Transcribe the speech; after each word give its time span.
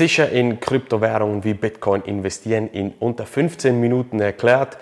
sicher 0.00 0.30
in 0.30 0.60
Kryptowährungen 0.60 1.42
wie 1.42 1.54
Bitcoin 1.54 2.02
investieren 2.02 2.68
in 2.68 2.94
unter 3.00 3.26
15 3.26 3.80
Minuten 3.80 4.20
erklärt. 4.20 4.78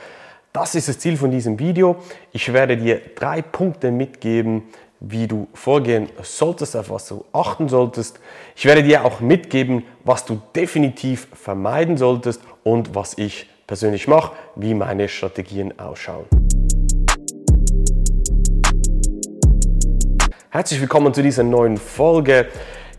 Das 0.53 0.75
ist 0.75 0.91
das 0.91 0.99
Ziel 0.99 1.17
von 1.17 1.31
diesem 1.31 1.59
Video. 1.59 1.97
Ich 2.33 2.53
werde 2.53 2.77
dir 2.77 3.01
drei 3.15 3.41
Punkte 3.41 3.91
mitgeben, 3.91 4.65
wie 5.01 5.27
du 5.27 5.49
vorgehen 5.55 6.11
solltest, 6.21 6.77
auf 6.77 6.91
was 6.91 7.09
du 7.09 7.25
achten 7.33 7.71
solltest. 7.71 8.21
Ich 8.57 8.67
werde 8.67 8.83
dir 8.83 9.07
auch 9.07 9.21
mitgeben, 9.21 9.85
was 10.05 10.27
du 10.27 10.39
definitiv 10.55 11.29
vermeiden 11.33 11.97
solltest 11.97 12.43
und 12.63 12.95
was 12.95 13.17
ich 13.17 13.49
persönlich 13.67 14.09
mache, 14.09 14.33
wie 14.55 14.75
meine 14.75 15.09
Strategien 15.09 15.79
ausschauen. 15.79 16.27
Herzlich 20.51 20.79
willkommen 20.79 21.15
zu 21.15 21.23
dieser 21.23 21.43
neuen 21.43 21.79
Folge. 21.79 22.49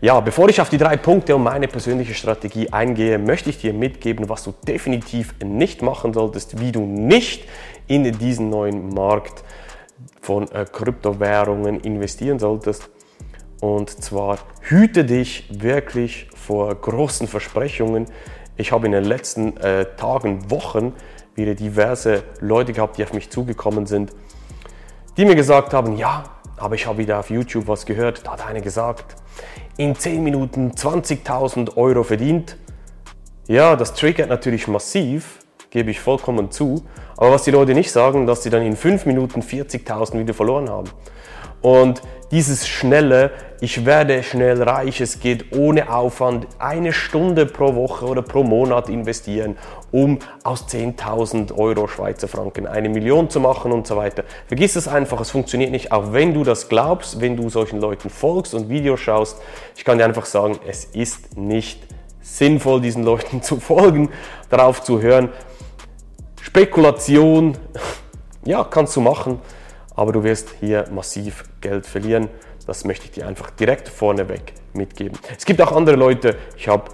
Ja, 0.00 0.20
bevor 0.20 0.48
ich 0.48 0.60
auf 0.60 0.68
die 0.68 0.78
drei 0.78 0.96
Punkte 0.96 1.34
und 1.34 1.42
meine 1.42 1.66
persönliche 1.66 2.14
Strategie 2.14 2.70
eingehe, 2.70 3.18
möchte 3.18 3.50
ich 3.50 3.58
dir 3.58 3.72
mitgeben, 3.72 4.28
was 4.28 4.44
du 4.44 4.54
definitiv 4.64 5.34
nicht 5.44 5.82
machen 5.82 6.12
solltest, 6.12 6.60
wie 6.60 6.70
du 6.70 6.82
nicht 6.82 7.48
in 7.88 8.04
diesen 8.16 8.48
neuen 8.48 8.94
Markt 8.94 9.42
von 10.20 10.48
äh, 10.52 10.66
Kryptowährungen 10.70 11.80
investieren 11.80 12.38
solltest. 12.38 12.90
Und 13.60 13.90
zwar 13.90 14.38
hüte 14.60 15.04
dich 15.04 15.48
wirklich 15.50 16.28
vor 16.32 16.72
großen 16.72 17.26
Versprechungen. 17.26 18.06
Ich 18.56 18.70
habe 18.70 18.86
in 18.86 18.92
den 18.92 19.04
letzten 19.04 19.56
äh, 19.56 19.84
Tagen, 19.96 20.48
Wochen 20.48 20.92
wieder 21.34 21.56
diverse 21.56 22.22
Leute 22.38 22.72
gehabt, 22.72 22.98
die 22.98 23.02
auf 23.02 23.12
mich 23.12 23.30
zugekommen 23.30 23.86
sind, 23.86 24.12
die 25.16 25.24
mir 25.24 25.34
gesagt 25.34 25.74
haben, 25.74 25.96
ja, 25.96 26.22
aber 26.60 26.74
ich 26.74 26.86
habe 26.86 26.98
wieder 26.98 27.18
auf 27.18 27.30
YouTube 27.30 27.66
was 27.66 27.86
gehört, 27.86 28.26
da 28.26 28.32
hat 28.32 28.46
einer 28.46 28.60
gesagt, 28.60 29.16
in 29.76 29.94
10 29.94 30.22
Minuten 30.22 30.72
20.000 30.72 31.76
Euro 31.76 32.02
verdient. 32.02 32.56
Ja, 33.46 33.76
das 33.76 33.94
triggert 33.94 34.28
natürlich 34.28 34.68
massiv, 34.68 35.38
gebe 35.70 35.90
ich 35.90 36.00
vollkommen 36.00 36.50
zu. 36.50 36.84
Aber 37.16 37.32
was 37.32 37.44
die 37.44 37.50
Leute 37.50 37.74
nicht 37.74 37.90
sagen, 37.90 38.26
dass 38.26 38.42
sie 38.42 38.50
dann 38.50 38.62
in 38.62 38.76
5 38.76 39.06
Minuten 39.06 39.40
40.000 39.40 40.18
wieder 40.18 40.34
verloren 40.34 40.68
haben. 40.68 40.90
Und 41.60 42.02
dieses 42.30 42.68
schnelle, 42.68 43.30
ich 43.60 43.86
werde 43.86 44.22
schnell 44.22 44.62
reich, 44.62 45.00
es 45.00 45.18
geht 45.18 45.56
ohne 45.56 45.90
Aufwand, 45.92 46.46
eine 46.58 46.92
Stunde 46.92 47.46
pro 47.46 47.74
Woche 47.74 48.04
oder 48.04 48.22
pro 48.22 48.44
Monat 48.44 48.88
investieren, 48.88 49.56
um 49.90 50.18
aus 50.44 50.66
10.000 50.68 51.56
Euro 51.56 51.88
Schweizer 51.88 52.28
Franken 52.28 52.66
eine 52.66 52.88
Million 52.88 53.30
zu 53.30 53.40
machen 53.40 53.72
und 53.72 53.86
so 53.86 53.96
weiter. 53.96 54.24
Vergiss 54.46 54.76
es 54.76 54.86
einfach, 54.86 55.20
es 55.20 55.30
funktioniert 55.30 55.70
nicht, 55.70 55.90
auch 55.90 56.12
wenn 56.12 56.34
du 56.34 56.44
das 56.44 56.68
glaubst, 56.68 57.20
wenn 57.20 57.36
du 57.36 57.48
solchen 57.48 57.80
Leuten 57.80 58.10
folgst 58.10 58.54
und 58.54 58.68
Videos 58.68 59.00
schaust. 59.00 59.40
Ich 59.76 59.84
kann 59.84 59.98
dir 59.98 60.04
einfach 60.04 60.26
sagen, 60.26 60.58
es 60.66 60.84
ist 60.84 61.36
nicht 61.36 61.80
sinnvoll, 62.20 62.80
diesen 62.80 63.04
Leuten 63.04 63.42
zu 63.42 63.58
folgen, 63.58 64.10
darauf 64.50 64.82
zu 64.82 65.00
hören. 65.00 65.30
Spekulation, 66.42 67.56
ja, 68.44 68.62
kannst 68.64 68.94
du 68.96 69.00
machen 69.00 69.40
aber 69.98 70.12
du 70.12 70.22
wirst 70.22 70.50
hier 70.60 70.84
massiv 70.92 71.42
Geld 71.60 71.84
verlieren. 71.84 72.28
Das 72.68 72.84
möchte 72.84 73.06
ich 73.06 73.10
dir 73.10 73.26
einfach 73.26 73.50
direkt 73.50 73.88
vorneweg 73.88 74.52
mitgeben. 74.72 75.18
Es 75.36 75.44
gibt 75.44 75.60
auch 75.60 75.72
andere 75.72 75.96
Leute. 75.96 76.36
Ich 76.56 76.68
habe 76.68 76.84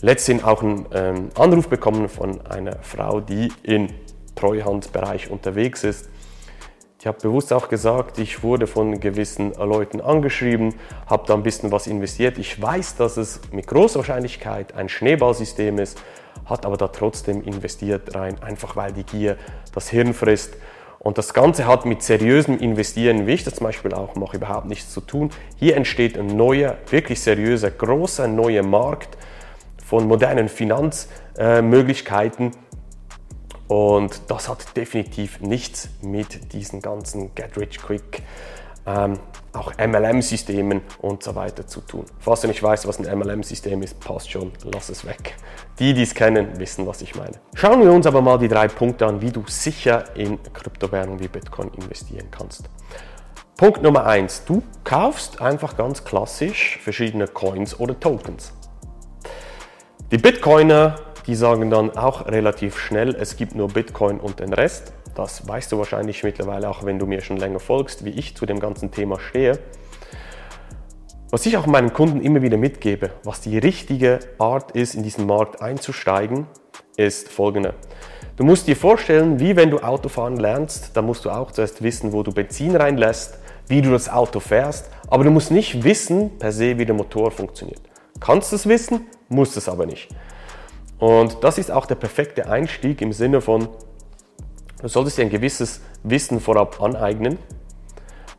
letztens 0.00 0.42
auch 0.42 0.60
einen 0.60 0.86
ähm, 0.92 1.28
Anruf 1.36 1.68
bekommen 1.68 2.08
von 2.08 2.44
einer 2.46 2.82
Frau, 2.82 3.20
die 3.20 3.52
im 3.62 3.90
Treuhandbereich 4.34 5.30
unterwegs 5.30 5.84
ist. 5.84 6.08
Ich 6.98 7.06
habe 7.06 7.18
bewusst 7.20 7.52
auch 7.52 7.68
gesagt, 7.68 8.18
ich 8.18 8.42
wurde 8.42 8.66
von 8.66 8.98
gewissen 8.98 9.54
Leuten 9.54 10.00
angeschrieben, 10.00 10.74
habe 11.06 11.28
da 11.28 11.34
ein 11.34 11.44
bisschen 11.44 11.70
was 11.70 11.86
investiert. 11.86 12.38
Ich 12.38 12.60
weiß, 12.60 12.96
dass 12.96 13.18
es 13.18 13.40
mit 13.52 13.68
großer 13.68 14.00
Wahrscheinlichkeit 14.00 14.74
ein 14.74 14.88
Schneeballsystem 14.88 15.78
ist, 15.78 16.02
hat 16.44 16.66
aber 16.66 16.76
da 16.76 16.88
trotzdem 16.88 17.42
investiert 17.44 18.16
rein, 18.16 18.42
einfach 18.42 18.74
weil 18.74 18.92
die 18.92 19.04
Gier 19.04 19.36
das 19.72 19.88
Hirn 19.88 20.12
frisst. 20.12 20.56
Und 21.02 21.16
das 21.16 21.32
Ganze 21.32 21.66
hat 21.66 21.86
mit 21.86 22.02
seriösem 22.02 22.58
Investieren, 22.58 23.26
wie 23.26 23.32
ich 23.32 23.42
das 23.42 23.54
zum 23.54 23.64
Beispiel 23.64 23.94
auch 23.94 24.16
mache, 24.16 24.36
überhaupt 24.36 24.66
nichts 24.66 24.92
zu 24.92 25.00
tun. 25.00 25.30
Hier 25.56 25.74
entsteht 25.74 26.18
ein 26.18 26.26
neuer, 26.26 26.76
wirklich 26.90 27.22
seriöser, 27.22 27.70
großer 27.70 28.28
neuer 28.28 28.62
Markt 28.62 29.16
von 29.82 30.06
modernen 30.06 30.50
Finanzmöglichkeiten. 30.50 32.50
Und 33.66 34.20
das 34.28 34.50
hat 34.50 34.76
definitiv 34.76 35.40
nichts 35.40 35.88
mit 36.02 36.52
diesen 36.52 36.82
ganzen 36.82 37.34
Get 37.34 37.56
Rich 37.56 37.80
Quick 37.80 38.22
ähm, 38.86 39.18
auch 39.52 39.72
MLM-Systemen 39.78 40.82
und 41.00 41.22
so 41.22 41.34
weiter 41.34 41.66
zu 41.66 41.80
tun. 41.80 42.04
Falls 42.18 42.42
du 42.42 42.48
nicht 42.48 42.62
weißt, 42.62 42.86
was 42.86 42.98
ein 42.98 43.18
MLM-System 43.18 43.82
ist, 43.82 43.98
passt 44.00 44.30
schon, 44.30 44.52
lass 44.72 44.88
es 44.88 45.04
weg. 45.04 45.36
Die, 45.78 45.92
die 45.92 46.02
es 46.02 46.14
kennen, 46.14 46.58
wissen, 46.58 46.86
was 46.86 47.02
ich 47.02 47.14
meine. 47.14 47.32
Schauen 47.54 47.82
wir 47.82 47.92
uns 47.92 48.06
aber 48.06 48.20
mal 48.20 48.38
die 48.38 48.48
drei 48.48 48.68
Punkte 48.68 49.06
an, 49.06 49.20
wie 49.20 49.30
du 49.30 49.44
sicher 49.46 50.16
in 50.16 50.38
Kryptowährungen 50.52 51.20
wie 51.20 51.28
Bitcoin 51.28 51.70
investieren 51.74 52.28
kannst. 52.30 52.70
Punkt 53.56 53.82
Nummer 53.82 54.06
eins: 54.06 54.44
Du 54.44 54.62
kaufst 54.84 55.40
einfach 55.42 55.76
ganz 55.76 56.04
klassisch 56.04 56.78
verschiedene 56.82 57.26
Coins 57.26 57.78
oder 57.78 57.98
Tokens. 57.98 58.52
Die 60.10 60.18
Bitcoiner, 60.18 60.96
die 61.26 61.34
sagen 61.34 61.70
dann 61.70 61.96
auch 61.96 62.26
relativ 62.26 62.78
schnell, 62.78 63.14
es 63.14 63.36
gibt 63.36 63.54
nur 63.54 63.68
Bitcoin 63.68 64.18
und 64.18 64.40
den 64.40 64.52
Rest. 64.52 64.92
Das 65.14 65.46
weißt 65.46 65.72
du 65.72 65.78
wahrscheinlich 65.78 66.22
mittlerweile 66.22 66.68
auch, 66.68 66.84
wenn 66.84 66.98
du 66.98 67.06
mir 67.06 67.20
schon 67.20 67.36
länger 67.36 67.60
folgst, 67.60 68.04
wie 68.04 68.10
ich 68.10 68.36
zu 68.36 68.46
dem 68.46 68.60
ganzen 68.60 68.90
Thema 68.90 69.18
stehe. 69.18 69.58
Was 71.30 71.46
ich 71.46 71.56
auch 71.56 71.66
meinen 71.66 71.92
Kunden 71.92 72.20
immer 72.20 72.42
wieder 72.42 72.56
mitgebe, 72.56 73.10
was 73.22 73.40
die 73.40 73.56
richtige 73.58 74.18
Art 74.38 74.72
ist, 74.72 74.94
in 74.94 75.02
diesen 75.02 75.26
Markt 75.26 75.62
einzusteigen, 75.62 76.46
ist 76.96 77.28
folgende. 77.28 77.74
Du 78.36 78.44
musst 78.44 78.66
dir 78.66 78.76
vorstellen, 78.76 79.38
wie 79.38 79.54
wenn 79.54 79.70
du 79.70 79.78
Autofahren 79.78 80.38
lernst, 80.38 80.96
da 80.96 81.02
musst 81.02 81.24
du 81.24 81.30
auch 81.30 81.52
zuerst 81.52 81.82
wissen, 81.82 82.12
wo 82.12 82.22
du 82.22 82.32
Benzin 82.32 82.74
reinlässt, 82.74 83.38
wie 83.68 83.82
du 83.82 83.90
das 83.92 84.08
Auto 84.08 84.40
fährst, 84.40 84.90
aber 85.08 85.24
du 85.24 85.30
musst 85.30 85.50
nicht 85.50 85.84
wissen 85.84 86.38
per 86.38 86.50
se, 86.50 86.78
wie 86.78 86.86
der 86.86 86.94
Motor 86.94 87.30
funktioniert. 87.30 87.80
Kannst 88.18 88.52
es 88.52 88.66
wissen, 88.66 89.06
musst 89.28 89.56
es 89.56 89.68
aber 89.68 89.86
nicht. 89.86 90.08
Und 90.98 91.44
das 91.44 91.58
ist 91.58 91.70
auch 91.70 91.86
der 91.86 91.94
perfekte 91.94 92.48
Einstieg 92.48 93.00
im 93.00 93.12
Sinne 93.12 93.40
von, 93.40 93.68
Du 94.80 94.88
solltest 94.88 95.18
dir 95.18 95.22
ein 95.22 95.30
gewisses 95.30 95.80
Wissen 96.02 96.40
vorab 96.40 96.80
aneignen, 96.80 97.38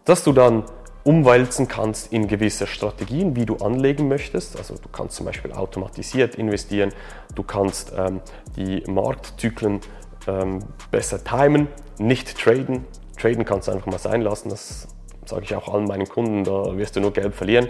dass 0.05 0.23
du 0.23 0.33
dann 0.33 0.63
umwälzen 1.03 1.67
kannst 1.67 2.11
in 2.11 2.27
gewisse 2.27 2.67
Strategien, 2.67 3.35
wie 3.35 3.45
du 3.45 3.57
anlegen 3.57 4.07
möchtest. 4.07 4.57
Also 4.57 4.75
du 4.75 4.89
kannst 4.89 5.15
zum 5.15 5.25
Beispiel 5.25 5.51
automatisiert 5.51 6.35
investieren, 6.35 6.93
du 7.35 7.43
kannst 7.43 7.93
ähm, 7.97 8.21
die 8.55 8.83
Marktzyklen 8.87 9.81
ähm, 10.27 10.59
besser 10.89 11.23
timen, 11.23 11.67
nicht 11.97 12.37
traden. 12.37 12.85
Traden 13.19 13.45
kannst 13.45 13.67
du 13.67 13.73
einfach 13.73 13.87
mal 13.87 13.99
sein 13.99 14.21
lassen, 14.21 14.49
das 14.49 14.87
sage 15.25 15.43
ich 15.43 15.55
auch 15.55 15.71
allen 15.71 15.85
meinen 15.85 16.07
Kunden, 16.07 16.43
da 16.43 16.75
wirst 16.75 16.95
du 16.95 17.01
nur 17.01 17.13
Geld 17.13 17.35
verlieren. 17.35 17.69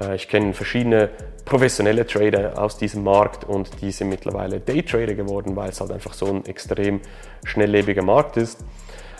Äh, 0.00 0.16
ich 0.16 0.28
kenne 0.28 0.54
verschiedene 0.54 1.10
professionelle 1.44 2.06
Trader 2.06 2.58
aus 2.58 2.76
diesem 2.76 3.04
Markt 3.04 3.44
und 3.44 3.80
die 3.80 3.92
sind 3.92 4.08
mittlerweile 4.08 4.60
Daytrader 4.60 5.14
geworden, 5.14 5.56
weil 5.56 5.70
es 5.70 5.80
halt 5.80 5.92
einfach 5.92 6.14
so 6.14 6.26
ein 6.26 6.44
extrem 6.46 7.00
schnelllebiger 7.44 8.02
Markt 8.02 8.36
ist. 8.36 8.64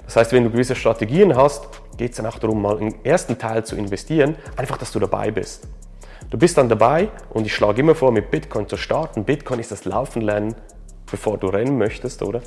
Das 0.06 0.16
heißt, 0.16 0.32
wenn 0.32 0.44
du 0.44 0.50
gewisse 0.50 0.74
Strategien 0.74 1.34
hast, 1.36 1.68
geht 1.96 2.10
es 2.10 2.16
dann 2.18 2.26
auch 2.26 2.38
darum, 2.38 2.60
mal 2.60 2.78
im 2.80 2.94
ersten 3.04 3.38
Teil 3.38 3.64
zu 3.64 3.76
investieren, 3.76 4.36
einfach, 4.56 4.76
dass 4.76 4.92
du 4.92 4.98
dabei 4.98 5.30
bist. 5.30 5.66
Du 6.30 6.38
bist 6.38 6.58
dann 6.58 6.68
dabei 6.68 7.08
und 7.30 7.46
ich 7.46 7.54
schlage 7.54 7.80
immer 7.80 7.94
vor, 7.94 8.10
mit 8.10 8.30
Bitcoin 8.30 8.68
zu 8.68 8.76
starten. 8.76 9.24
Bitcoin 9.24 9.60
ist 9.60 9.70
das 9.70 9.84
Laufen 9.84 10.22
lernen, 10.22 10.54
bevor 11.10 11.38
du 11.38 11.46
rennen 11.48 11.78
möchtest, 11.78 12.22
oder? 12.22 12.42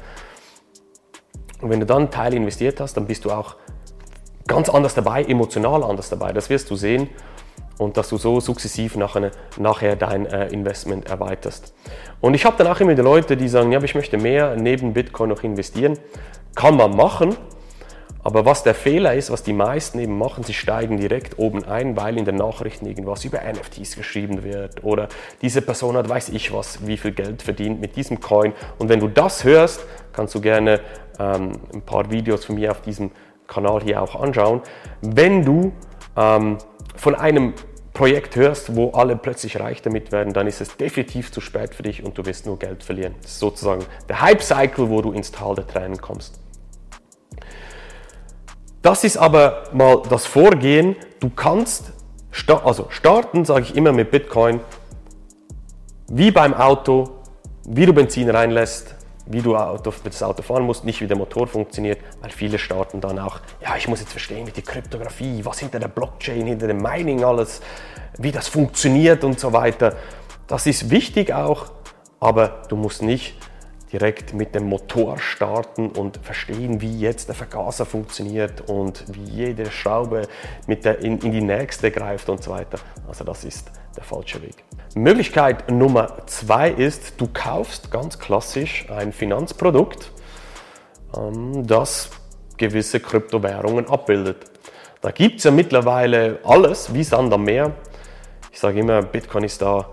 Und 1.61 1.69
wenn 1.69 1.79
du 1.79 1.85
dann 1.85 2.03
einen 2.03 2.11
Teil 2.11 2.33
investiert 2.33 2.79
hast, 2.79 2.95
dann 2.97 3.05
bist 3.05 3.25
du 3.25 3.31
auch 3.31 3.55
ganz 4.47 4.69
anders 4.69 4.93
dabei, 4.93 5.23
emotional 5.23 5.83
anders 5.83 6.09
dabei. 6.09 6.33
Das 6.33 6.49
wirst 6.49 6.69
du 6.69 6.75
sehen 6.75 7.09
und 7.77 7.97
dass 7.97 8.09
du 8.09 8.17
so 8.17 8.39
sukzessiv 8.39 8.95
nachher, 8.95 9.31
nachher 9.57 9.95
dein 9.95 10.25
äh, 10.25 10.47
Investment 10.47 11.09
erweiterst. 11.09 11.73
Und 12.21 12.33
ich 12.33 12.45
habe 12.45 12.57
dann 12.57 12.67
auch 12.67 12.79
immer 12.79 12.95
die 12.95 13.01
Leute, 13.01 13.37
die 13.37 13.47
sagen, 13.47 13.71
ja, 13.71 13.81
ich 13.81 13.95
möchte 13.95 14.17
mehr 14.17 14.55
neben 14.55 14.93
Bitcoin 14.93 15.29
noch 15.29 15.43
investieren. 15.43 15.97
Kann 16.55 16.75
man 16.75 16.95
machen, 16.95 17.35
aber 18.27 18.45
was 18.45 18.61
der 18.61 18.75
Fehler 18.75 19.13
ist, 19.13 19.31
was 19.31 19.43
die 19.43 19.53
meisten 19.53 19.99
eben 19.99 20.17
machen, 20.17 20.43
sie 20.43 20.53
steigen 20.53 20.97
direkt 20.97 21.39
oben 21.39 21.63
ein, 21.63 21.95
weil 21.95 22.17
in 22.17 22.25
den 22.25 22.35
Nachrichten 22.35 22.85
irgendwas 22.85 23.23
über 23.23 23.39
NFTs 23.39 23.95
geschrieben 23.95 24.43
wird 24.43 24.83
oder 24.83 25.07
diese 25.41 25.61
Person 25.61 25.95
hat 25.95 26.09
weiß 26.09 26.27
ich 26.29 26.51
was, 26.51 26.85
wie 26.85 26.97
viel 26.97 27.11
Geld 27.13 27.41
verdient 27.41 27.79
mit 27.79 27.95
diesem 27.95 28.19
Coin. 28.19 28.51
Und 28.79 28.89
wenn 28.89 28.99
du 28.99 29.07
das 29.07 29.45
hörst, 29.45 29.85
kannst 30.11 30.35
du 30.35 30.41
gerne 30.41 30.81
ähm, 31.19 31.53
ein 31.73 31.81
paar 31.83 32.11
Videos 32.11 32.43
von 32.43 32.55
mir 32.55 32.71
auf 32.71 32.81
diesem 32.81 33.11
Kanal 33.47 33.81
hier 33.81 34.01
auch 34.01 34.21
anschauen. 34.21 34.61
Wenn 35.01 35.45
du 35.45 35.71
ähm, 36.17 36.57
von 36.97 37.15
einem 37.15 37.53
Projekt 37.97 38.35
hörst, 38.35 38.75
wo 38.75 38.91
alle 38.91 39.15
plötzlich 39.15 39.59
reich 39.59 39.81
damit 39.81 40.11
werden, 40.11 40.31
dann 40.31 40.45
ist 40.45 40.61
es 40.61 40.77
definitiv 40.77 41.31
zu 41.31 41.41
spät 41.41 41.73
für 41.73 41.81
dich 41.81 42.03
und 42.03 42.15
du 42.15 42.25
wirst 42.27 42.45
nur 42.45 42.59
Geld 42.59 42.83
verlieren. 42.83 43.15
Das 43.23 43.31
ist 43.31 43.39
sozusagen 43.39 43.83
der 44.07 44.21
Hype-Cycle, 44.21 44.91
wo 44.91 45.01
du 45.01 45.11
ins 45.13 45.31
Tal 45.31 45.55
der 45.55 45.65
Tränen 45.65 45.99
kommst. 45.99 46.39
Das 48.83 49.03
ist 49.03 49.17
aber 49.17 49.63
mal 49.73 50.03
das 50.07 50.27
Vorgehen. 50.27 50.95
Du 51.19 51.31
kannst, 51.31 51.91
also 52.63 52.85
starten, 52.89 53.45
sage 53.45 53.63
ich 53.63 53.75
immer 53.75 53.91
mit 53.91 54.11
Bitcoin, 54.11 54.59
wie 56.07 56.29
beim 56.29 56.53
Auto, 56.53 57.09
wie 57.65 57.87
du 57.87 57.93
Benzin 57.93 58.29
reinlässt, 58.29 58.93
wie 59.29 59.41
du 59.41 59.53
das 59.53 60.23
Auto 60.23 60.41
fahren 60.41 60.63
musst, 60.63 60.85
nicht 60.85 61.01
wie 61.01 61.07
der 61.07 61.17
Motor 61.17 61.47
funktioniert, 61.47 61.99
weil 62.21 62.31
viele 62.31 62.57
starten 62.57 63.01
dann 63.01 63.19
auch, 63.19 63.39
ja, 63.61 63.75
ich 63.75 63.87
muss 63.87 63.99
jetzt 63.99 64.11
verstehen, 64.11 64.47
wie 64.47 64.51
die 64.51 64.61
Kryptographie, 64.61 65.43
was 65.43 65.59
hinter 65.59 65.79
der 65.79 65.89
Blockchain, 65.89 66.45
hinter 66.45 66.67
dem 66.67 66.77
Mining 66.77 67.23
alles, 67.23 67.61
wie 68.17 68.31
das 68.31 68.47
funktioniert 68.47 69.23
und 69.23 69.39
so 69.39 69.53
weiter. 69.53 69.95
Das 70.47 70.65
ist 70.65 70.89
wichtig 70.89 71.33
auch, 71.33 71.65
aber 72.19 72.63
du 72.69 72.75
musst 72.75 73.01
nicht 73.01 73.35
direkt 73.91 74.33
mit 74.33 74.53
dem 74.53 74.65
Motor 74.65 75.17
starten 75.17 75.89
und 75.89 76.17
verstehen, 76.17 76.81
wie 76.81 76.99
jetzt 76.99 77.29
der 77.29 77.35
Vergaser 77.35 77.85
funktioniert 77.85 78.69
und 78.69 79.05
wie 79.07 79.23
jede 79.23 79.71
Schraube 79.71 80.27
mit 80.67 80.83
der 80.83 80.99
in, 80.99 81.19
in 81.19 81.31
die 81.31 81.41
nächste 81.41 81.91
greift 81.91 82.27
und 82.29 82.43
so 82.43 82.51
weiter. 82.51 82.79
Also 83.07 83.23
das 83.23 83.45
ist 83.45 83.71
der 83.97 84.03
falsche 84.03 84.41
Weg. 84.41 84.63
Möglichkeit 84.95 85.69
Nummer 85.69 86.25
zwei 86.27 86.69
ist, 86.69 87.19
du 87.19 87.27
kaufst 87.31 87.91
ganz 87.91 88.17
klassisch 88.19 88.89
ein 88.89 89.11
Finanzprodukt, 89.11 90.11
ähm, 91.15 91.67
das 91.67 92.09
gewisse 92.57 92.99
Kryptowährungen 92.99 93.87
abbildet. 93.87 94.37
Da 95.01 95.11
gibt 95.11 95.37
es 95.37 95.43
ja 95.43 95.51
mittlerweile 95.51 96.39
alles 96.43 96.93
wie 96.93 97.03
Sand 97.03 97.33
am 97.33 97.43
Meer. 97.43 97.73
Ich 98.51 98.59
sage 98.59 98.79
immer, 98.79 99.03
Bitcoin 99.03 99.43
ist 99.43 99.61
da 99.61 99.89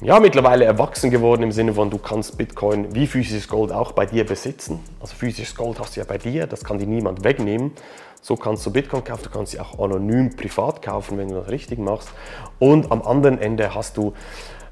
ja, 0.00 0.20
mittlerweile 0.20 0.64
erwachsen 0.64 1.10
geworden 1.10 1.42
im 1.42 1.50
Sinne 1.50 1.74
von, 1.74 1.90
du 1.90 1.98
kannst 1.98 2.38
Bitcoin 2.38 2.94
wie 2.94 3.08
physisches 3.08 3.48
Gold 3.48 3.72
auch 3.72 3.92
bei 3.92 4.06
dir 4.06 4.24
besitzen. 4.24 4.78
Also 5.00 5.16
physisches 5.16 5.56
Gold 5.56 5.80
hast 5.80 5.96
du 5.96 6.00
ja 6.00 6.06
bei 6.06 6.18
dir, 6.18 6.46
das 6.46 6.62
kann 6.62 6.78
dir 6.78 6.86
niemand 6.86 7.24
wegnehmen. 7.24 7.72
So 8.20 8.36
kannst 8.36 8.66
du 8.66 8.72
Bitcoin 8.72 9.04
kaufen, 9.04 9.24
du 9.24 9.30
kannst 9.30 9.52
sie 9.52 9.60
auch 9.60 9.78
anonym 9.78 10.34
privat 10.36 10.82
kaufen, 10.82 11.18
wenn 11.18 11.28
du 11.28 11.36
das 11.36 11.48
richtig 11.48 11.78
machst. 11.78 12.10
Und 12.58 12.90
am 12.90 13.02
anderen 13.02 13.38
Ende 13.38 13.74
hast 13.74 13.96
du 13.96 14.12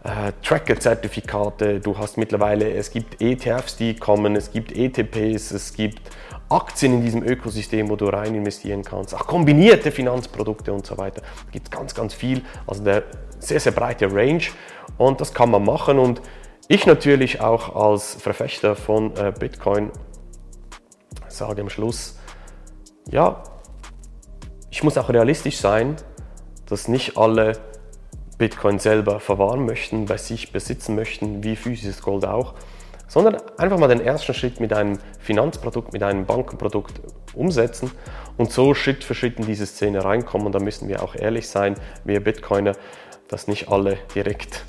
äh, 0.04 0.32
Tracker-Zertifikate, 0.42 1.80
du 1.80 1.98
hast 1.98 2.16
mittlerweile, 2.16 2.70
es 2.72 2.90
gibt 2.90 3.20
ETFs, 3.20 3.76
die 3.76 3.96
kommen, 3.96 4.36
es 4.36 4.50
gibt 4.52 4.72
ETPs, 4.72 5.50
es 5.50 5.72
gibt 5.74 6.00
Aktien 6.48 6.94
in 6.94 7.02
diesem 7.02 7.22
Ökosystem, 7.22 7.88
wo 7.90 7.96
du 7.96 8.06
rein 8.06 8.34
investieren 8.34 8.82
kannst, 8.82 9.14
auch 9.14 9.26
kombinierte 9.26 9.90
Finanzprodukte 9.90 10.72
und 10.72 10.86
so 10.86 10.96
weiter. 10.96 11.22
Da 11.22 11.50
gibt 11.50 11.68
es 11.68 11.70
ganz, 11.70 11.94
ganz 11.94 12.14
viel, 12.14 12.42
also 12.66 12.84
der 12.84 13.04
sehr, 13.40 13.60
sehr 13.60 13.72
breite 13.72 14.12
Range. 14.12 14.42
Und 14.98 15.20
das 15.20 15.34
kann 15.34 15.50
man 15.50 15.64
machen. 15.64 15.98
Und 15.98 16.22
ich 16.68 16.86
natürlich 16.86 17.40
auch 17.40 17.74
als 17.74 18.14
Verfechter 18.14 18.76
von 18.76 19.14
äh, 19.16 19.32
Bitcoin 19.36 19.90
sage 21.28 21.62
am 21.62 21.68
Schluss, 21.68 22.18
ja, 23.10 23.42
ich 24.70 24.82
muss 24.82 24.98
auch 24.98 25.08
realistisch 25.08 25.58
sein, 25.58 25.96
dass 26.66 26.88
nicht 26.88 27.16
alle 27.16 27.52
Bitcoin 28.38 28.78
selber 28.78 29.20
verwahren 29.20 29.64
möchten, 29.64 30.06
bei 30.06 30.18
sich 30.18 30.52
besitzen 30.52 30.94
möchten, 30.94 31.42
wie 31.42 31.56
physisches 31.56 32.02
Gold 32.02 32.24
auch, 32.24 32.54
sondern 33.08 33.36
einfach 33.56 33.78
mal 33.78 33.88
den 33.88 34.00
ersten 34.00 34.34
Schritt 34.34 34.60
mit 34.60 34.72
einem 34.72 34.98
Finanzprodukt, 35.20 35.92
mit 35.92 36.02
einem 36.02 36.26
Bankenprodukt 36.26 37.00
umsetzen 37.34 37.90
und 38.36 38.52
so 38.52 38.74
Schritt 38.74 39.04
für 39.04 39.14
Schritt 39.14 39.38
in 39.38 39.46
diese 39.46 39.66
Szene 39.66 40.04
reinkommen. 40.04 40.46
Und 40.46 40.54
da 40.54 40.58
müssen 40.58 40.88
wir 40.88 41.02
auch 41.02 41.14
ehrlich 41.14 41.48
sein, 41.48 41.76
wir 42.04 42.22
Bitcoiner, 42.22 42.72
dass 43.28 43.48
nicht 43.48 43.68
alle 43.68 43.98
direkt 44.14 44.64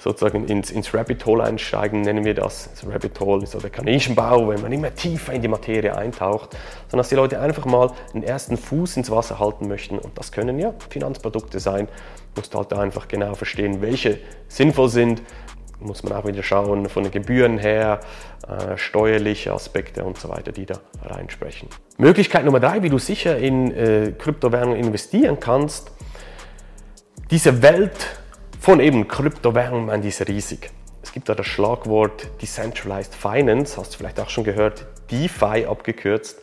sozusagen 0.00 0.46
ins, 0.46 0.70
ins 0.70 0.94
Rabbit 0.94 1.24
Hole 1.26 1.44
einsteigen, 1.44 2.00
nennen 2.00 2.24
wir 2.24 2.34
das. 2.34 2.70
Das 2.70 2.86
Rabbit 2.90 3.20
Hole 3.20 3.42
ist 3.42 3.52
so 3.52 3.60
der 3.60 3.70
Kaninchenbau, 3.70 4.48
wenn 4.48 4.62
man 4.62 4.72
immer 4.72 4.94
tiefer 4.94 5.34
in 5.34 5.42
die 5.42 5.48
Materie 5.48 5.94
eintaucht, 5.94 6.56
sondern 6.88 6.98
dass 6.98 7.10
die 7.10 7.16
Leute 7.16 7.40
einfach 7.40 7.66
mal 7.66 7.92
einen 8.14 8.22
ersten 8.22 8.56
Fuß 8.56 8.96
ins 8.96 9.10
Wasser 9.10 9.38
halten 9.38 9.68
möchten. 9.68 9.98
Und 9.98 10.16
das 10.16 10.32
können 10.32 10.58
ja 10.58 10.72
Finanzprodukte 10.88 11.60
sein. 11.60 11.86
Musst 12.34 12.54
halt 12.54 12.72
einfach 12.72 13.08
genau 13.08 13.34
verstehen, 13.34 13.82
welche 13.82 14.18
sinnvoll 14.48 14.88
sind. 14.88 15.22
Muss 15.80 16.02
man 16.02 16.12
auch 16.12 16.26
wieder 16.26 16.42
schauen 16.42 16.88
von 16.88 17.04
den 17.04 17.12
Gebühren 17.12 17.58
her, 17.58 18.00
äh, 18.46 18.76
steuerliche 18.76 19.52
Aspekte 19.52 20.04
und 20.04 20.18
so 20.18 20.28
weiter, 20.28 20.52
die 20.52 20.66
da 20.66 20.78
reinsprechen. 21.02 21.68
Möglichkeit 21.98 22.44
Nummer 22.44 22.60
drei, 22.60 22.82
wie 22.82 22.90
du 22.90 22.98
sicher 22.98 23.38
in 23.38 23.70
äh, 23.74 24.12
Kryptowährungen 24.18 24.78
investieren 24.78 25.40
kannst. 25.40 25.90
Diese 27.30 27.62
Welt 27.62 28.19
von 28.60 28.78
eben 28.78 29.08
Kryptowährungen, 29.08 30.02
die 30.02 30.08
ist 30.08 30.28
riesig. 30.28 30.70
Es 31.02 31.12
gibt 31.12 31.30
da 31.30 31.34
das 31.34 31.46
Schlagwort 31.46 32.28
Decentralized 32.42 33.14
Finance, 33.14 33.78
hast 33.78 33.94
du 33.94 33.96
vielleicht 33.96 34.20
auch 34.20 34.28
schon 34.28 34.44
gehört, 34.44 34.86
DeFi 35.10 35.64
abgekürzt. 35.64 36.36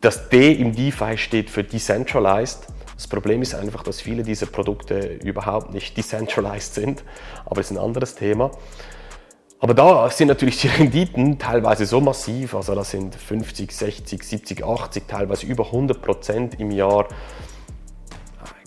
Das 0.00 0.28
D 0.28 0.52
im 0.52 0.74
DeFi 0.74 1.16
steht 1.16 1.48
für 1.48 1.62
Decentralized. 1.62 2.66
Das 2.96 3.06
Problem 3.06 3.40
ist 3.40 3.54
einfach, 3.54 3.84
dass 3.84 4.00
viele 4.00 4.24
dieser 4.24 4.46
Produkte 4.46 4.98
überhaupt 5.22 5.72
nicht 5.72 5.96
decentralized 5.96 6.74
sind, 6.74 7.04
aber 7.44 7.56
das 7.56 7.70
ist 7.70 7.76
ein 7.76 7.82
anderes 7.82 8.16
Thema. 8.16 8.50
Aber 9.60 9.74
da 9.74 10.10
sind 10.10 10.26
natürlich 10.26 10.60
die 10.60 10.68
Renditen 10.68 11.38
teilweise 11.38 11.86
so 11.86 12.00
massiv, 12.00 12.54
also 12.54 12.74
das 12.74 12.90
sind 12.90 13.14
50, 13.14 13.70
60, 13.70 14.22
70, 14.24 14.64
80, 14.64 15.04
teilweise 15.06 15.46
über 15.46 15.66
100 15.66 16.02
Prozent 16.02 16.58
im 16.58 16.72
Jahr. 16.72 17.06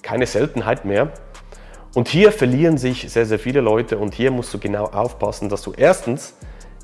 Keine 0.01 0.25
Seltenheit 0.25 0.85
mehr. 0.85 1.11
Und 1.93 2.07
hier 2.07 2.31
verlieren 2.31 2.77
sich 2.77 3.11
sehr, 3.11 3.25
sehr 3.25 3.39
viele 3.39 3.61
Leute 3.61 3.97
und 3.97 4.13
hier 4.13 4.31
musst 4.31 4.53
du 4.53 4.59
genau 4.59 4.85
aufpassen, 4.85 5.49
dass 5.49 5.63
du 5.63 5.73
erstens 5.73 6.33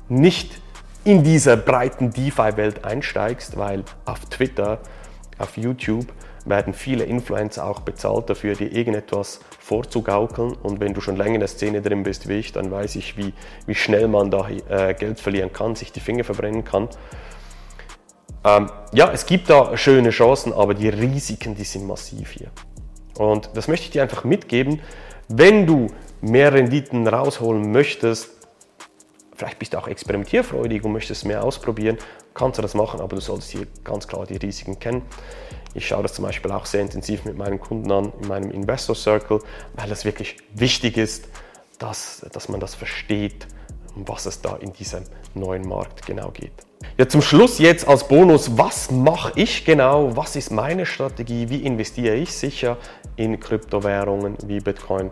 nicht 0.08 0.60
in 1.04 1.22
dieser 1.22 1.56
breiten 1.56 2.10
DeFi-Welt 2.10 2.84
einsteigst, 2.84 3.56
weil 3.56 3.84
auf 4.04 4.26
Twitter, 4.26 4.80
auf 5.38 5.56
YouTube 5.56 6.06
werden 6.44 6.74
viele 6.74 7.04
Influencer 7.04 7.64
auch 7.64 7.80
bezahlt 7.80 8.30
dafür, 8.30 8.54
dir 8.54 8.72
irgendetwas 8.72 9.40
vorzugaukeln. 9.58 10.52
Und 10.54 10.80
wenn 10.80 10.94
du 10.94 11.00
schon 11.00 11.16
länger 11.16 11.34
in 11.34 11.40
der 11.40 11.48
Szene 11.48 11.82
drin 11.82 12.02
bist 12.02 12.28
wie 12.28 12.34
ich, 12.34 12.52
dann 12.52 12.70
weiß 12.70 12.96
ich, 12.96 13.16
wie, 13.16 13.32
wie 13.66 13.74
schnell 13.74 14.08
man 14.08 14.30
da 14.30 14.48
äh, 14.48 14.94
Geld 14.94 15.20
verlieren 15.20 15.52
kann, 15.52 15.74
sich 15.74 15.92
die 15.92 16.00
Finger 16.00 16.24
verbrennen 16.24 16.64
kann. 16.64 16.88
Ähm, 18.44 18.70
ja, 18.92 19.10
es 19.12 19.26
gibt 19.26 19.50
da 19.50 19.76
schöne 19.76 20.10
Chancen, 20.10 20.52
aber 20.52 20.74
die 20.74 20.88
Risiken, 20.88 21.54
die 21.54 21.64
sind 21.64 21.86
massiv 21.86 22.30
hier. 22.30 22.50
Und 23.18 23.50
das 23.54 23.68
möchte 23.68 23.86
ich 23.86 23.90
dir 23.90 24.02
einfach 24.02 24.24
mitgeben. 24.24 24.80
Wenn 25.28 25.66
du 25.66 25.88
mehr 26.20 26.52
Renditen 26.52 27.06
rausholen 27.06 27.72
möchtest, 27.72 28.30
vielleicht 29.34 29.58
bist 29.58 29.74
du 29.74 29.78
auch 29.78 29.88
experimentierfreudig 29.88 30.84
und 30.84 30.92
möchtest 30.92 31.24
mehr 31.24 31.44
ausprobieren, 31.44 31.98
kannst 32.34 32.58
du 32.58 32.62
das 32.62 32.74
machen, 32.74 33.00
aber 33.00 33.16
du 33.16 33.22
solltest 33.22 33.50
hier 33.50 33.66
ganz 33.84 34.06
klar 34.06 34.26
die 34.26 34.36
Risiken 34.36 34.78
kennen. 34.78 35.02
Ich 35.74 35.86
schaue 35.86 36.02
das 36.02 36.14
zum 36.14 36.24
Beispiel 36.24 36.50
auch 36.52 36.64
sehr 36.64 36.80
intensiv 36.80 37.24
mit 37.24 37.36
meinen 37.36 37.60
Kunden 37.60 37.90
an, 37.92 38.12
in 38.20 38.28
meinem 38.28 38.50
Investor 38.50 38.94
Circle, 38.94 39.40
weil 39.74 39.92
es 39.92 40.04
wirklich 40.04 40.38
wichtig 40.54 40.96
ist, 40.96 41.28
dass, 41.78 42.24
dass 42.32 42.48
man 42.48 42.60
das 42.60 42.74
versteht, 42.74 43.46
um 43.94 44.08
was 44.08 44.26
es 44.26 44.40
da 44.40 44.56
in 44.56 44.72
diesem 44.72 45.04
neuen 45.34 45.68
Markt 45.68 46.06
genau 46.06 46.30
geht. 46.30 46.65
Ja, 46.98 47.06
zum 47.06 47.20
Schluss 47.20 47.58
jetzt 47.58 47.86
als 47.86 48.08
Bonus, 48.08 48.56
was 48.56 48.90
mache 48.90 49.32
ich 49.34 49.66
genau? 49.66 50.16
Was 50.16 50.34
ist 50.34 50.50
meine 50.50 50.86
Strategie? 50.86 51.50
Wie 51.50 51.62
investiere 51.62 52.16
ich 52.16 52.32
sicher 52.32 52.78
in 53.16 53.38
Kryptowährungen 53.38 54.38
wie 54.46 54.60
Bitcoin? 54.60 55.10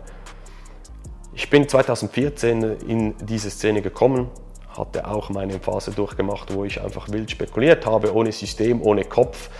Ich 1.35 1.47
bin 1.49 1.69
2014 1.69 2.77
in 2.87 3.13
diese 3.19 3.51
Szene 3.51 3.83
gekommen, 3.83 4.31
hatte 4.75 5.07
auch 5.07 5.29
meine 5.29 5.59
Phase 5.59 5.91
durchgemacht, 5.91 6.53
wo 6.55 6.65
ich 6.65 6.81
einfach 6.81 7.09
wild 7.09 7.29
spekuliert 7.29 7.85
habe, 7.85 8.15
ohne 8.15 8.31
System, 8.31 8.81
ohne 8.81 9.03
Kopf, 9.03 9.51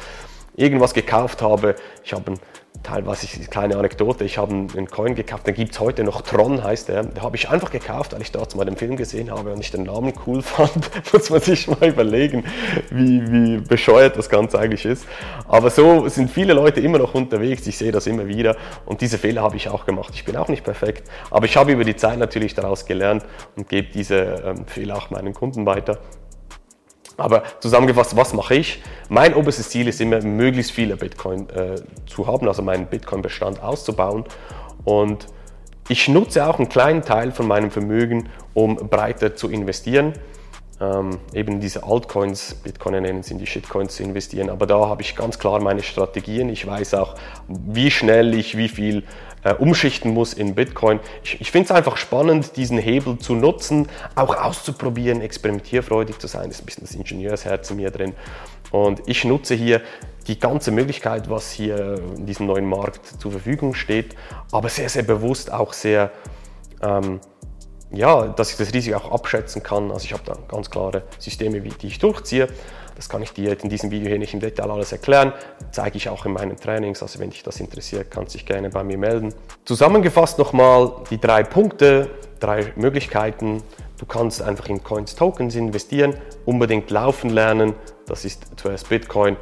irgendwas 0.55 0.95
gekauft 0.95 1.43
habe. 1.43 1.75
Ich 2.03 2.13
habe 2.13 2.31
ein 2.31 2.39
teilweise 2.83 3.27
eine 3.35 3.45
kleine 3.45 3.77
Anekdote, 3.77 4.23
ich 4.23 4.37
habe 4.37 4.51
einen 4.53 4.87
Coin 4.87 5.15
gekauft, 5.15 5.47
den 5.47 5.55
gibt 5.55 5.73
es 5.73 5.79
heute 5.79 6.03
noch, 6.03 6.21
Tron 6.21 6.63
heißt 6.63 6.89
der. 6.89 7.03
Den 7.03 7.21
habe 7.21 7.35
ich 7.35 7.49
einfach 7.49 7.71
gekauft, 7.71 8.13
weil 8.13 8.21
ich 8.21 8.31
dort 8.31 8.55
mal 8.55 8.65
den 8.65 8.77
Film 8.77 8.95
gesehen 8.95 9.31
habe 9.31 9.53
und 9.53 9.59
ich 9.59 9.71
den 9.71 9.83
Namen 9.83 10.13
cool 10.25 10.41
fand. 10.43 10.89
Muss 11.13 11.29
man 11.29 11.41
sich 11.41 11.67
mal 11.67 11.89
überlegen, 11.89 12.43
wie, 12.89 13.31
wie 13.31 13.57
bescheuert 13.57 14.17
das 14.17 14.29
Ganze 14.29 14.59
eigentlich 14.59 14.85
ist. 14.85 15.05
Aber 15.47 15.69
so 15.69 16.07
sind 16.07 16.31
viele 16.31 16.53
Leute 16.53 16.81
immer 16.81 16.97
noch 16.97 17.13
unterwegs, 17.13 17.65
ich 17.67 17.77
sehe 17.77 17.91
das 17.91 18.07
immer 18.07 18.27
wieder 18.27 18.55
und 18.85 19.01
diese 19.01 19.17
Fehler 19.17 19.41
habe 19.41 19.57
ich 19.57 19.69
auch 19.69 19.85
gemacht. 19.85 20.11
Ich 20.13 20.25
bin 20.25 20.35
auch 20.35 20.47
nicht 20.47 20.63
perfekt, 20.63 21.09
aber 21.31 21.45
ich 21.45 21.57
habe 21.57 21.71
über 21.71 21.83
die 21.83 21.95
Zeit 21.95 22.19
natürlich 22.19 22.53
daraus 22.53 22.85
gelernt 22.85 23.25
und 23.55 23.69
gebe 23.69 23.89
diese 23.93 24.15
ähm, 24.15 24.67
Fehler 24.67 24.97
auch 24.97 25.09
meinen 25.09 25.33
Kunden 25.33 25.65
weiter. 25.65 25.99
Aber 27.17 27.43
zusammengefasst, 27.59 28.15
was 28.15 28.33
mache 28.33 28.55
ich? 28.55 28.81
Mein 29.09 29.33
oberstes 29.33 29.69
Ziel 29.69 29.87
ist 29.87 30.01
immer, 30.01 30.21
möglichst 30.21 30.71
viele 30.71 30.97
Bitcoin 30.97 31.49
äh, 31.49 31.75
zu 32.07 32.27
haben, 32.27 32.47
also 32.47 32.61
meinen 32.61 32.87
Bitcoin-Bestand 32.87 33.61
auszubauen. 33.63 34.25
Und 34.83 35.27
ich 35.87 36.07
nutze 36.07 36.47
auch 36.47 36.59
einen 36.59 36.69
kleinen 36.69 37.03
Teil 37.03 37.31
von 37.31 37.47
meinem 37.47 37.71
Vermögen, 37.71 38.29
um 38.53 38.75
breiter 38.75 39.35
zu 39.35 39.49
investieren. 39.49 40.13
Ähm, 40.81 41.19
eben 41.31 41.61
diese 41.61 41.83
Altcoins, 41.83 42.55
Bitcoin 42.55 43.01
nennen 43.01 43.23
sind 43.23 43.37
die 43.37 43.47
Shitcoins 43.47 43.95
zu 43.95 44.03
investieren. 44.03 44.49
Aber 44.49 44.65
da 44.65 44.87
habe 44.87 45.01
ich 45.01 45.15
ganz 45.15 45.39
klar 45.39 45.61
meine 45.61 45.83
Strategien. 45.83 46.49
Ich 46.49 46.67
weiß 46.67 46.95
auch, 46.95 47.15
wie 47.47 47.91
schnell 47.91 48.33
ich 48.33 48.57
wie 48.57 48.67
viel 48.67 49.03
äh, 49.45 49.53
umschichten 49.53 50.11
muss 50.11 50.33
in 50.33 50.55
Bitcoin. 50.55 50.99
Ich, 51.23 51.39
ich 51.39 51.51
finde 51.51 51.65
es 51.65 51.71
einfach 51.71 51.95
spannend, 51.95 52.57
diesen 52.57 52.77
Hebel 52.77 53.17
zu 53.19 53.35
nutzen, 53.35 53.87
auch 54.15 54.35
auszuprobieren, 54.35 55.21
experimentierfreudig 55.21 56.17
zu 56.17 56.27
sein. 56.27 56.49
Das 56.49 56.57
ist 56.57 56.63
ein 56.63 56.65
bisschen 56.65 56.83
das 56.83 56.95
Ingenieursherz 56.95 57.69
in 57.69 57.77
mir 57.77 57.91
drin. 57.91 58.13
Und 58.71 59.01
ich 59.05 59.23
nutze 59.23 59.55
hier 59.55 59.81
die 60.27 60.39
ganze 60.39 60.71
Möglichkeit, 60.71 61.29
was 61.29 61.51
hier 61.51 62.01
in 62.17 62.25
diesem 62.25 62.47
neuen 62.47 62.65
Markt 62.65 63.21
zur 63.21 63.31
Verfügung 63.31 63.75
steht, 63.75 64.15
aber 64.51 64.67
sehr, 64.69 64.89
sehr 64.89 65.03
bewusst 65.03 65.53
auch 65.53 65.71
sehr 65.71 66.11
ähm, 66.81 67.19
ja, 67.91 68.27
dass 68.27 68.51
ich 68.51 68.57
das 68.57 68.73
Risiko 68.73 68.97
auch 68.97 69.11
abschätzen 69.11 69.63
kann. 69.63 69.91
Also 69.91 70.05
ich 70.05 70.13
habe 70.13 70.23
da 70.25 70.35
ganz 70.47 70.69
klare 70.69 71.03
Systeme, 71.19 71.61
die 71.61 71.87
ich 71.87 71.99
durchziehe. 71.99 72.47
Das 72.95 73.09
kann 73.09 73.21
ich 73.21 73.33
dir 73.33 73.61
in 73.61 73.69
diesem 73.69 73.91
Video 73.91 74.07
hier 74.07 74.19
nicht 74.19 74.33
im 74.33 74.39
Detail 74.39 74.71
alles 74.71 74.91
erklären. 74.91 75.33
Zeige 75.71 75.97
ich 75.97 76.09
auch 76.09 76.25
in 76.25 76.33
meinen 76.33 76.55
Trainings. 76.55 77.01
Also 77.01 77.19
wenn 77.19 77.29
dich 77.29 77.43
das 77.43 77.59
interessiert, 77.59 78.09
kannst 78.09 78.33
du 78.33 78.37
dich 78.37 78.47
gerne 78.47 78.69
bei 78.69 78.83
mir 78.83 78.97
melden. 78.97 79.33
Zusammengefasst 79.65 80.39
nochmal 80.39 80.91
die 81.09 81.19
drei 81.19 81.43
Punkte, 81.43 82.09
drei 82.39 82.71
Möglichkeiten. 82.75 83.61
Du 83.97 84.05
kannst 84.05 84.41
einfach 84.41 84.67
in 84.67 84.83
Coins 84.83 85.15
Tokens 85.15 85.55
investieren, 85.55 86.15
unbedingt 86.45 86.89
laufen 86.89 87.29
lernen. 87.29 87.73
Das 88.07 88.25
ist 88.25 88.45
zuerst 88.57 88.89
Bitcoin 88.89 89.37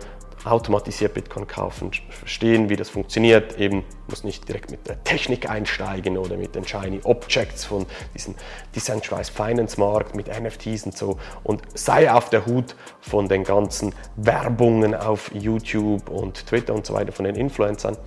automatisiert 0.45 1.13
Bitcoin 1.13 1.47
kaufen, 1.47 1.91
verstehen, 2.09 2.69
wie 2.69 2.75
das 2.75 2.89
funktioniert. 2.89 3.57
Eben 3.57 3.83
muss 4.07 4.23
nicht 4.23 4.47
direkt 4.47 4.71
mit 4.71 4.87
der 4.87 5.03
Technik 5.03 5.49
einsteigen 5.49 6.17
oder 6.17 6.37
mit 6.37 6.55
den 6.55 6.67
Shiny 6.67 7.01
Objects 7.03 7.65
von 7.65 7.85
diesem 8.13 8.35
Decentralized 8.75 9.33
Finance 9.33 9.79
Markt 9.79 10.15
mit 10.15 10.27
NFTs 10.27 10.85
und 10.85 10.97
so. 10.97 11.17
Und 11.43 11.61
sei 11.73 12.11
auf 12.11 12.29
der 12.29 12.45
Hut 12.45 12.75
von 12.99 13.27
den 13.27 13.43
ganzen 13.43 13.93
Werbungen 14.15 14.95
auf 14.95 15.31
YouTube 15.33 16.09
und 16.09 16.45
Twitter 16.45 16.73
und 16.73 16.85
so 16.85 16.93
weiter 16.93 17.11
von 17.11 17.25
den 17.25 17.35
Influencern. 17.35 17.97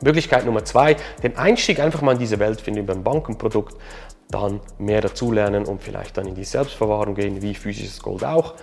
Möglichkeit 0.00 0.44
Nummer 0.44 0.64
zwei, 0.64 0.96
den 1.22 1.36
Einstieg 1.36 1.80
einfach 1.80 2.02
mal 2.02 2.12
in 2.12 2.18
diese 2.18 2.38
Welt 2.38 2.60
finden 2.60 2.80
über 2.80 2.92
ein 2.92 3.04
Bankenprodukt, 3.04 3.76
dann 4.28 4.60
mehr 4.78 5.00
dazulernen 5.00 5.64
und 5.64 5.82
vielleicht 5.82 6.16
dann 6.16 6.26
in 6.26 6.34
die 6.34 6.44
Selbstverwahrung 6.44 7.14
gehen, 7.14 7.40
wie 7.40 7.54
physisches 7.54 8.02
Gold 8.02 8.24
auch. 8.24 8.54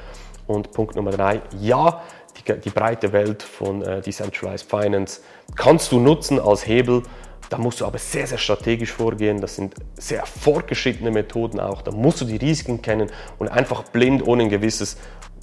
Und 0.47 0.71
Punkt 0.71 0.95
Nummer 0.95 1.11
drei, 1.11 1.41
ja, 1.59 2.01
die, 2.37 2.59
die 2.59 2.69
breite 2.69 3.13
Welt 3.13 3.43
von 3.43 3.81
äh, 3.81 4.01
Decentralized 4.01 4.69
Finance 4.69 5.21
kannst 5.55 5.91
du 5.91 5.99
nutzen 5.99 6.39
als 6.39 6.65
Hebel. 6.65 7.03
Da 7.49 7.57
musst 7.57 7.81
du 7.81 7.85
aber 7.85 7.97
sehr, 7.97 8.27
sehr 8.27 8.37
strategisch 8.37 8.91
vorgehen. 8.91 9.41
Das 9.41 9.55
sind 9.55 9.75
sehr 9.97 10.25
fortgeschrittene 10.25 11.11
Methoden 11.11 11.59
auch. 11.59 11.81
Da 11.81 11.91
musst 11.91 12.21
du 12.21 12.25
die 12.25 12.37
Risiken 12.37 12.81
kennen 12.81 13.11
und 13.39 13.49
einfach 13.49 13.83
blind 13.83 14.25
ohne 14.25 14.43
ein 14.43 14.49
gewisses 14.49 14.97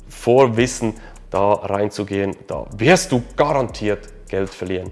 Vorwissen 0.09 0.95
da 1.30 1.52
reinzugehen. 1.52 2.37
Da 2.47 2.64
wirst 2.76 3.12
du 3.12 3.23
garantiert 3.37 4.09
Geld 4.28 4.50
verlieren. 4.50 4.90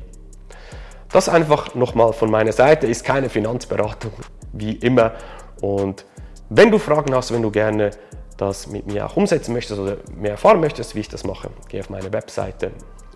Das 1.10 1.28
einfach 1.28 1.74
nochmal 1.74 2.12
von 2.12 2.30
meiner 2.30 2.52
Seite 2.52 2.86
ist 2.86 3.04
keine 3.04 3.30
Finanzberatung, 3.30 4.12
wie 4.52 4.72
immer. 4.72 5.12
Und 5.60 6.04
wenn 6.48 6.70
du 6.70 6.78
Fragen 6.78 7.14
hast, 7.14 7.32
wenn 7.32 7.42
du 7.42 7.50
gerne 7.50 7.90
das 8.36 8.66
mit 8.66 8.86
mir 8.86 9.06
auch 9.06 9.16
umsetzen 9.16 9.52
möchtest 9.52 9.80
oder 9.80 9.96
mehr 10.14 10.32
erfahren 10.32 10.60
möchtest, 10.60 10.94
wie 10.94 11.00
ich 11.00 11.08
das 11.08 11.24
mache, 11.24 11.50
geh 11.68 11.80
auf 11.80 11.90
meine 11.90 12.12
Webseite 12.12 12.72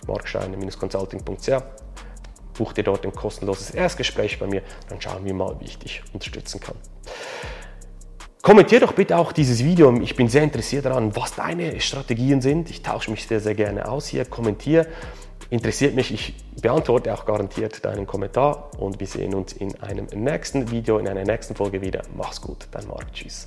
marksteine-consulting.ch, 0.06 1.62
buch 2.54 2.72
dir 2.72 2.84
dort 2.84 3.04
ein 3.04 3.12
kostenloses 3.12 3.70
Erstgespräch 3.70 4.38
bei 4.38 4.46
mir, 4.46 4.62
dann 4.88 5.00
schauen 5.00 5.24
wir 5.24 5.34
mal, 5.34 5.56
wie 5.60 5.66
ich 5.66 5.78
dich 5.78 6.02
unterstützen 6.12 6.60
kann. 6.60 6.76
Kommentier 8.42 8.80
doch 8.80 8.92
bitte 8.92 9.18
auch 9.18 9.32
dieses 9.32 9.62
Video. 9.62 9.94
Ich 10.00 10.16
bin 10.16 10.28
sehr 10.28 10.42
interessiert 10.42 10.86
daran, 10.86 11.14
was 11.14 11.34
deine 11.34 11.78
Strategien 11.80 12.40
sind. 12.40 12.70
Ich 12.70 12.82
tausche 12.82 13.10
mich 13.10 13.26
sehr, 13.26 13.40
sehr 13.40 13.54
gerne 13.54 13.86
aus 13.86 14.06
hier. 14.06 14.24
Kommentier. 14.24 14.86
Interessiert 15.50 15.94
mich. 15.94 16.10
Ich 16.12 16.34
beantworte 16.62 17.12
auch 17.12 17.26
garantiert 17.26 17.84
deinen 17.84 18.06
Kommentar 18.06 18.70
und 18.78 18.98
wir 18.98 19.06
sehen 19.06 19.34
uns 19.34 19.52
in 19.52 19.78
einem 19.82 20.06
nächsten 20.14 20.70
Video, 20.70 20.98
in 20.98 21.08
einer 21.08 21.24
nächsten 21.24 21.54
Folge 21.54 21.82
wieder. 21.82 22.02
Mach's 22.16 22.40
gut, 22.40 22.66
dein 22.70 22.86
Marc. 22.86 23.12
Tschüss. 23.12 23.46